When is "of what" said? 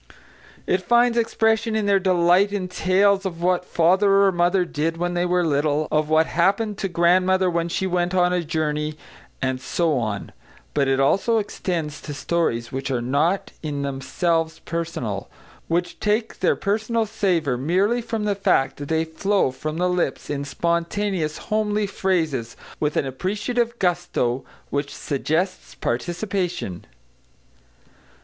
3.23-3.63, 5.91-6.25